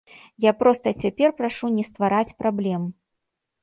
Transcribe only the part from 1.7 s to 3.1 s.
не ствараць праблем.